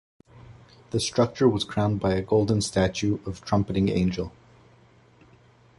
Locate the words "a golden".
2.15-2.61